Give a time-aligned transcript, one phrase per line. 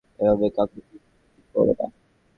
[0.19, 1.87] এভাবে কাকুতি-মিনতি করো না।